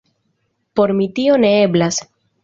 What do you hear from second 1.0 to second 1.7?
mi tio ne